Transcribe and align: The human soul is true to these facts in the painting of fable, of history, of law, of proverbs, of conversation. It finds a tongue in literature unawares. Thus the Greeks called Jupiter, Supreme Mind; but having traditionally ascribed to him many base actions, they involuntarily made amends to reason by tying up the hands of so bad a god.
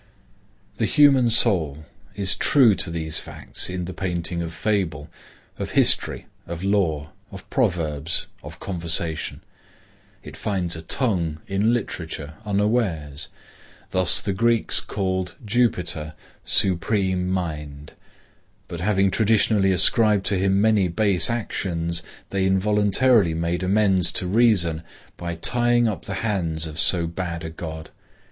The 0.77 0.85
human 0.87 1.29
soul 1.29 1.85
is 2.15 2.33
true 2.35 2.73
to 2.73 2.89
these 2.89 3.19
facts 3.19 3.69
in 3.69 3.85
the 3.85 3.93
painting 3.93 4.41
of 4.41 4.51
fable, 4.51 5.11
of 5.59 5.73
history, 5.77 6.25
of 6.47 6.63
law, 6.63 7.11
of 7.31 7.47
proverbs, 7.51 8.25
of 8.41 8.59
conversation. 8.59 9.41
It 10.23 10.35
finds 10.35 10.75
a 10.75 10.81
tongue 10.81 11.37
in 11.45 11.71
literature 11.71 12.33
unawares. 12.45 13.27
Thus 13.91 14.21
the 14.21 14.33
Greeks 14.33 14.79
called 14.79 15.35
Jupiter, 15.45 16.15
Supreme 16.43 17.29
Mind; 17.29 17.93
but 18.67 18.81
having 18.81 19.11
traditionally 19.11 19.71
ascribed 19.71 20.25
to 20.25 20.37
him 20.39 20.59
many 20.59 20.87
base 20.87 21.29
actions, 21.29 22.01
they 22.29 22.47
involuntarily 22.47 23.35
made 23.35 23.61
amends 23.61 24.11
to 24.13 24.25
reason 24.25 24.81
by 25.15 25.35
tying 25.35 25.87
up 25.87 26.05
the 26.05 26.15
hands 26.25 26.65
of 26.65 26.79
so 26.79 27.05
bad 27.05 27.43
a 27.43 27.51
god. 27.51 27.91